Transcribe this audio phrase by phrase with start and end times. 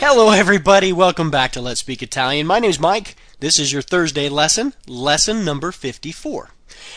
[0.00, 0.92] Hello, everybody.
[0.92, 2.46] Welcome back to Let's Speak Italian.
[2.46, 3.16] My name is Mike.
[3.40, 6.50] This is your Thursday lesson, lesson number 54.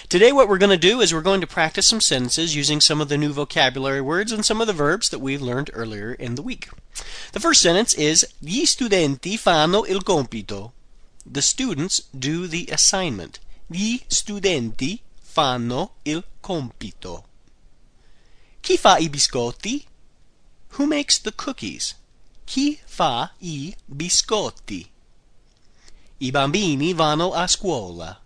[0.07, 3.01] Today, what we're going to do is we're going to practice some sentences using some
[3.01, 6.35] of the new vocabulary words and some of the verbs that we've learned earlier in
[6.35, 6.69] the week.
[7.33, 10.71] The first sentence is Gli studenti fanno il compito.
[11.25, 13.39] The students do the assignment.
[13.67, 17.25] Gli studenti fanno il compito.
[18.61, 19.87] Chi fa i biscotti?
[20.77, 21.95] Who makes the cookies?
[22.51, 24.85] Chi fa i biscotti?
[26.17, 28.19] I bambini vanno a scuola.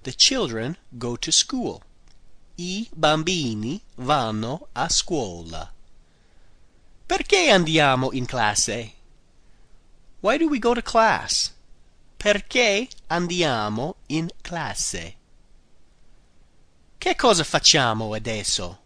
[0.00, 1.82] The children go to school.
[2.54, 5.70] I bambini vanno a scuola.
[7.04, 8.94] Perché andiamo in classe?
[10.20, 11.52] Why do we go to class?
[12.16, 15.16] Perché andiamo in classe?
[16.96, 18.78] Che cosa facciamo adesso?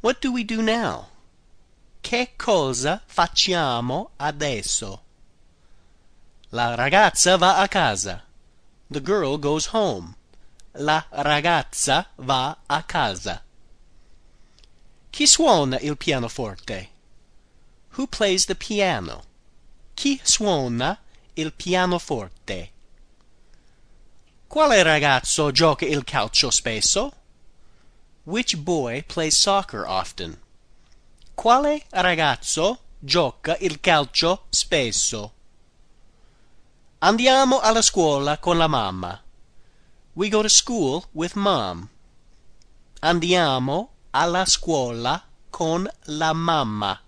[0.00, 1.08] What do we do now?
[2.00, 5.02] Che cosa facciamo adesso?
[6.50, 8.24] La ragazza va a casa.
[8.90, 10.16] The girl goes home.
[10.72, 13.42] La ragazza va a casa.
[15.10, 16.88] Chi suona il pianoforte?
[17.96, 19.24] Who plays the piano?
[19.94, 20.98] Chi suona
[21.34, 22.70] il pianoforte?
[24.48, 27.12] Quale ragazzo gioca il calcio spesso?
[28.24, 30.38] Which boy plays soccer often?
[31.34, 35.32] Quale ragazzo gioca il calcio spesso?
[36.98, 39.22] Andiamo alla scuola con la mamma.
[40.14, 41.88] We go to school with mom.
[43.00, 47.00] Andiamo alla scuola con la mamma.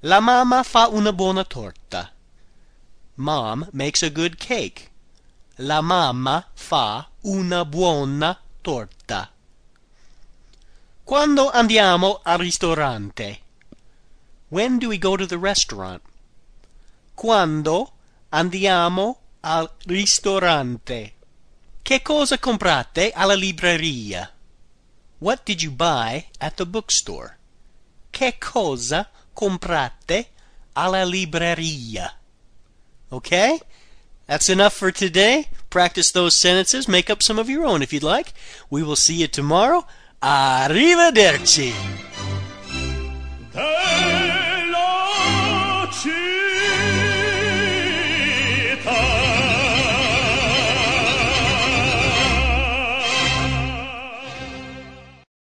[0.00, 2.10] La mamma fa una buona torta.
[3.14, 4.90] Mom makes a good cake.
[5.58, 9.30] La mamma fa una buona torta.
[11.06, 13.38] Quando andiamo al ristorante?
[14.48, 16.02] When do we go to the restaurant?
[17.14, 17.92] Quando
[18.30, 21.14] andiamo al ristorante?
[21.80, 24.32] Che cosa comprate alla libreria?
[25.18, 27.38] What did you buy at the bookstore?
[28.10, 30.30] Che cosa comprate
[30.72, 32.12] alla libreria?
[33.12, 33.60] Okay?
[34.26, 35.46] That's enough for today.
[35.70, 36.88] Practice those sentences.
[36.88, 38.32] Make up some of your own if you'd like.
[38.68, 39.86] We will see you tomorrow.
[40.18, 41.72] Arrivederci!